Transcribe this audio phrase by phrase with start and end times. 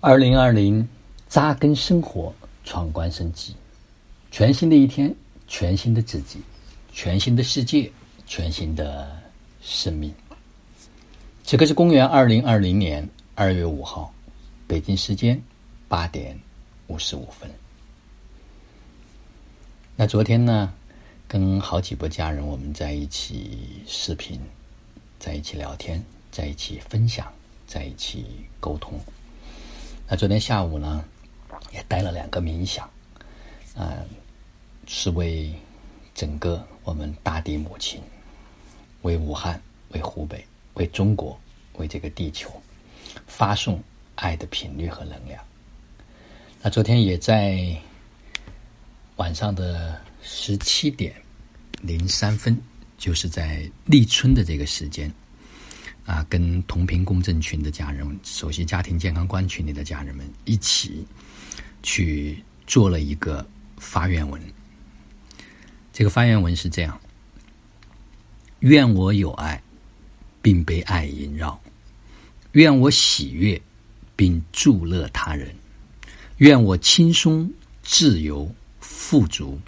[0.00, 0.88] 二零二零，
[1.28, 3.56] 扎根生活，闯关升级，
[4.30, 5.12] 全新的一天，
[5.48, 6.40] 全新的自己，
[6.92, 7.90] 全新的世界，
[8.24, 9.10] 全新的
[9.60, 10.14] 生命。
[11.42, 14.14] 此刻是公元二零二零年二月五号，
[14.68, 15.42] 北京时间
[15.88, 16.38] 八点
[16.86, 17.50] 五十五分。
[19.96, 20.72] 那昨天呢，
[21.26, 24.40] 跟好几波家人我们在一起视频，
[25.18, 27.26] 在一起聊天，在一起分享，
[27.66, 28.24] 在一起
[28.60, 28.96] 沟通。
[30.10, 31.04] 那昨天下午呢，
[31.70, 32.88] 也带了两个冥想，
[33.76, 33.92] 啊，
[34.86, 35.52] 是为
[36.14, 38.00] 整个我们大地母亲，
[39.02, 40.42] 为武汉，为湖北，
[40.74, 41.38] 为中国，
[41.74, 42.50] 为这个地球，
[43.26, 43.82] 发送
[44.14, 45.44] 爱的频率和能量。
[46.62, 47.76] 那昨天也在
[49.16, 51.14] 晚上的十七点
[51.82, 52.58] 零三分，
[52.96, 55.12] 就是在立春的这个时间。
[56.08, 61.06] 啊，跟同频共振群的家人们，首席家庭健康观群里的家人们一起
[61.82, 64.40] 去做了一个发愿文。
[65.92, 66.98] 这个发愿文是这样：
[68.60, 69.62] 愿我有爱，
[70.40, 71.60] 并被爱萦绕；
[72.52, 73.60] 愿我喜悦，
[74.16, 75.50] 并助乐他人；
[76.38, 79.60] 愿我轻松自由富足，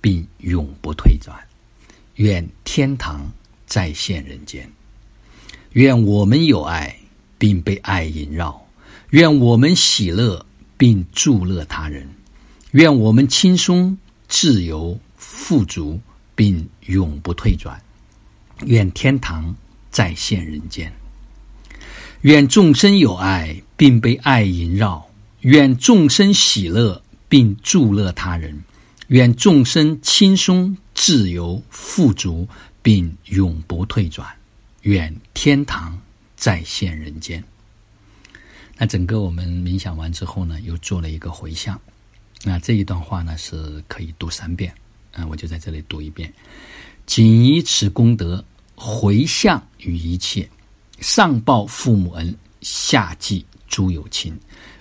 [0.00, 1.36] 并永不退转；
[2.16, 3.30] 愿天堂
[3.66, 4.68] 再现人间。
[5.76, 6.96] 愿我们有爱，
[7.36, 8.50] 并被爱萦绕；
[9.10, 10.46] 愿我们喜乐，
[10.78, 12.06] 并助乐他人；
[12.70, 16.00] 愿我们轻松、自由、富足，
[16.34, 17.76] 并永不退转；
[18.64, 19.54] 愿天堂
[19.90, 20.88] 再现人间；
[22.22, 25.06] 愿众生有爱，并被爱萦绕；
[25.40, 28.54] 愿众生喜乐，并助乐他人；
[29.08, 32.48] 愿众生轻松、自由、富足，
[32.80, 34.26] 并永不退转。
[34.86, 36.00] 愿天堂
[36.36, 37.42] 再现人间。
[38.76, 41.80] 那整个我们冥想完之后呢，又做了一个回向。
[42.44, 44.72] 那这一段话呢是可以读三遍，
[45.14, 46.32] 嗯，我就在这里读一遍。
[47.04, 48.44] 谨以此功德
[48.76, 50.48] 回向于一切，
[51.00, 54.38] 上报父母恩，下济诸有情，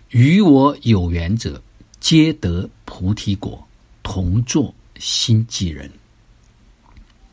[0.10, 1.60] 与我有缘者，
[2.00, 3.68] 皆得菩提果，
[4.04, 5.92] 同作心济人。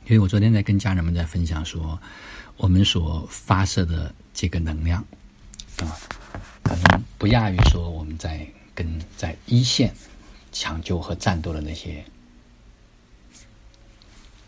[0.06, 2.00] 因为我昨天在跟家人们在分享说。
[2.57, 5.05] 我们所发射的这个能量
[5.79, 5.99] 啊，
[6.63, 9.93] 可能不亚于说我们在跟在一线
[10.53, 12.05] 抢救和战斗的那些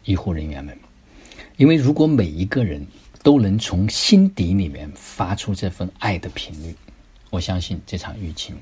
[0.05, 0.79] 医护人员们，
[1.57, 2.87] 因为如果每一个人
[3.23, 6.77] 都能从心底里面发出这份爱的频率，
[7.31, 8.55] 我相信这场疫情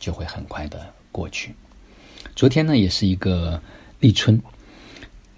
[0.00, 1.54] 就会很快的过去。
[2.34, 3.62] 昨天呢，也是一个
[4.00, 4.42] 立春，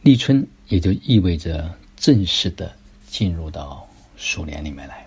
[0.02, 2.77] 立春也就意味着正式的。
[3.08, 5.06] 进入到鼠年里面来，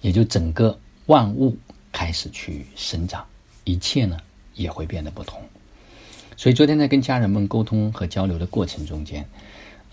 [0.00, 1.56] 也就整个万物
[1.92, 3.26] 开始去生长，
[3.64, 4.18] 一切呢
[4.54, 5.42] 也会变得不同。
[6.36, 9.26] 所以昨天在跟家人们沟通和交流的过程中间，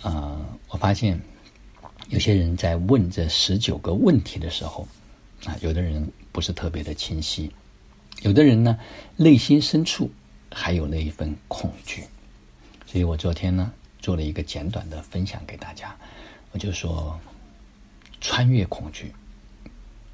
[0.02, 0.40] 啊，
[0.70, 1.20] 我发现
[2.10, 4.88] 有些人在问这十九个问题的时候，
[5.46, 7.50] 啊，有的人不是特别的清晰，
[8.22, 8.78] 有的人呢
[9.16, 10.12] 内心深处
[10.52, 12.04] 还有那一份恐惧。
[12.86, 15.96] 所以我昨天呢做了一个简短的分享给大家。
[16.54, 17.20] 我就说，
[18.22, 19.12] 穿越恐惧，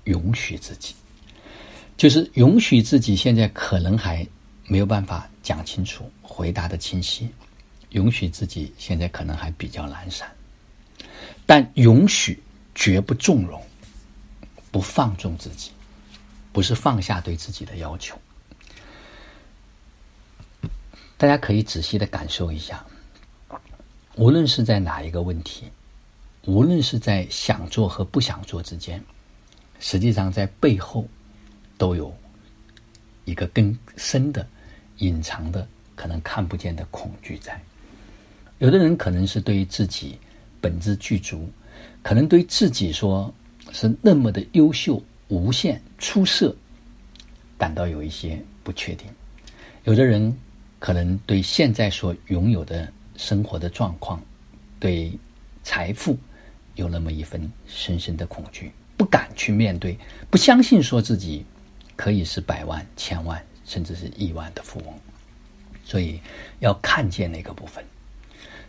[0.06, 0.96] 允许自己，
[1.98, 4.26] 就是允许自己现在可能还
[4.66, 7.30] 没有办法讲清楚、回答的清晰，
[7.90, 10.32] 允许自己现在可能还比较懒散，
[11.46, 12.42] 但允许
[12.74, 13.62] 绝不纵容，
[14.72, 15.72] 不放纵自己，
[16.54, 18.18] 不是放下对自己的要求。
[21.18, 22.82] 大家可以仔细的感受一下，
[24.16, 25.66] 无论是在哪一个问题。
[26.50, 29.00] 无论是在想做和不想做之间，
[29.80, 31.08] 实际上在背后
[31.78, 32.12] 都有
[33.24, 34.48] 一个更深的、
[34.98, 37.62] 隐藏的、可能看不见的恐惧在。
[38.58, 40.18] 有的人可能是对于自己
[40.60, 41.48] 本质具足，
[42.02, 43.32] 可能对自己说
[43.72, 46.56] 是那么的优秀、无限出色，
[47.60, 49.08] 感到有一些不确定。
[49.84, 50.36] 有的人
[50.80, 54.20] 可能对现在所拥有的生活的状况，
[54.80, 55.12] 对
[55.62, 56.18] 财富。
[56.80, 59.98] 有那么一份深深的恐惧，不敢去面对，
[60.30, 61.46] 不相信说自己
[61.96, 64.94] 可以是百万、千万，甚至是亿万的富翁。
[65.84, 66.20] 所以
[66.60, 67.84] 要看见那个部分。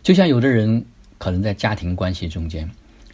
[0.02, 0.84] 就像有的人
[1.18, 2.68] 可能在家庭关系中间，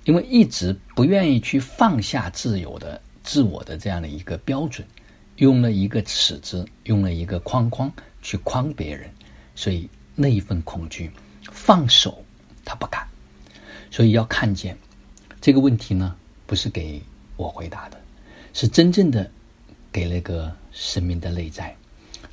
[0.04, 4.86] 因为一直不愿意去放下自由的自我的这样的一个标准，
[5.36, 9.10] 用了一个尺子，用了一个框框去框别人，
[9.54, 11.10] 所以那一份恐惧，
[11.50, 12.24] 放手
[12.64, 13.06] 他不敢。
[13.90, 14.76] 所以要看见。
[15.46, 17.00] 这个问题呢，不是给
[17.36, 18.00] 我回答的，
[18.52, 19.30] 是真正的
[19.92, 21.72] 给那个生命的内在。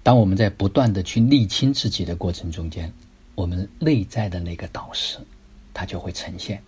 [0.02, 2.92] 当我们在不断的去理清自己的过程中间，
[3.36, 5.20] 我们内在的那个导师，
[5.76, 6.60] 他就会呈现。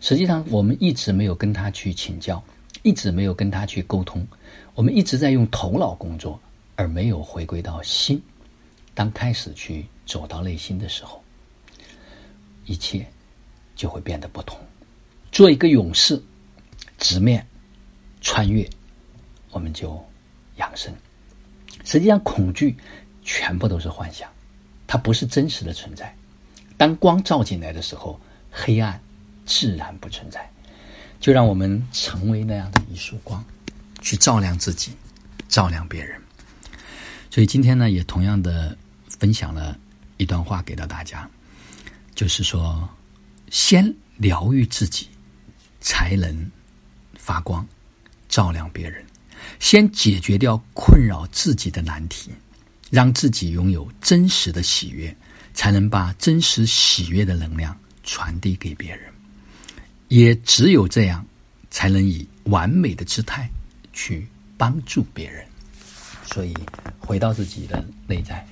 [0.00, 2.40] 实际上，我们一直没有跟他去请教，
[2.84, 4.24] 一直没有跟他去沟通，
[4.76, 6.38] 我们一直在用头脑工作，
[6.76, 8.22] 而没有回归到心。
[8.94, 11.20] 当开始去走到内心的时候，
[12.64, 13.04] 一切
[13.74, 14.56] 就会变得不同。
[15.40, 16.22] 做一个勇士，
[16.98, 17.46] 直面
[18.20, 18.68] 穿越，
[19.52, 19.98] 我们就
[20.56, 20.94] 养生。
[21.82, 22.76] 实际上，恐惧
[23.22, 24.28] 全部都是幻想，
[24.86, 26.14] 它不是真实的存在。
[26.76, 28.20] 当光照进来的时候，
[28.50, 29.00] 黑暗
[29.46, 30.46] 自然不存在。
[31.20, 33.42] 就让我们成为那样的一束光，
[34.02, 34.92] 去照亮自己，
[35.48, 36.20] 照亮别人。
[37.30, 38.76] 所以今天呢，也同样的
[39.08, 39.74] 分享了
[40.18, 41.26] 一段话给到大家，
[42.14, 42.86] 就是说，
[43.48, 45.08] 先疗愈自己，
[45.80, 46.50] 才能
[47.14, 47.66] 发光，
[48.28, 49.04] 照亮别人。
[49.58, 52.30] 先解决掉困扰自己的难题，
[52.90, 55.14] 让自己拥有真实的喜悦，
[55.54, 59.10] 才能把真实喜悦的能量传递给别人。
[60.08, 61.24] 也只有这样，
[61.70, 63.48] 才能以完美的姿态
[63.92, 64.26] 去
[64.58, 65.44] 帮助别人。
[66.26, 66.54] 所以，
[66.98, 68.46] 回到自己的内在，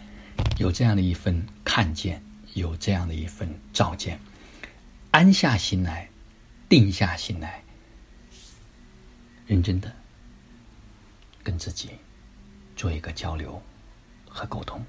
[0.59, 2.23] 有这样的一份看见，
[2.55, 4.19] 有这样的一份照见，
[5.11, 6.08] 安下心来，
[6.69, 7.63] 定下心来，
[9.47, 9.95] 认真的。
[11.41, 11.89] 跟自己
[12.77, 13.63] 做一个交流
[14.29, 14.85] 和沟通，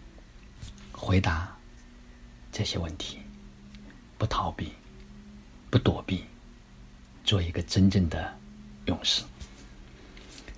[0.91, 1.55] 回答
[2.51, 3.19] 这些问题，
[4.17, 4.73] 不逃避，
[5.69, 6.25] 不躲避，
[7.23, 8.37] 做一个真正的
[8.87, 9.23] 勇士。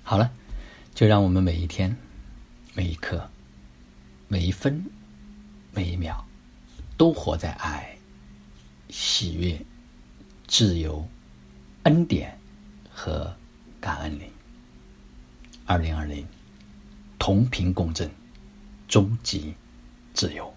[0.02, 0.34] 好了，
[0.96, 1.96] 就让我们每一天、
[2.74, 3.30] 每一刻、
[4.28, 4.84] 每一分、
[5.72, 6.26] 每一秒，
[6.98, 7.96] 都活在爱、
[8.90, 9.64] 喜悦、
[10.52, 11.08] 自由、
[11.84, 12.38] 恩典
[12.92, 13.34] 和
[13.80, 14.24] 感恩里。
[15.66, 16.28] 二零二零，
[17.18, 18.12] 同频共振，
[18.86, 19.54] 终极
[20.14, 20.54] 自由。